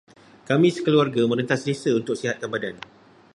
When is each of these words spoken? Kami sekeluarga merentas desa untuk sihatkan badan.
Kami 0.49 0.69
sekeluarga 0.75 1.21
merentas 1.31 1.61
desa 1.67 1.89
untuk 1.99 2.15
sihatkan 2.21 2.49
badan. 2.53 2.73